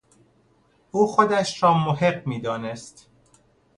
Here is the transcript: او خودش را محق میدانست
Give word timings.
او 0.91 1.07
خودش 1.07 1.63
را 1.63 1.73
محق 1.73 2.27
میدانست 2.27 3.09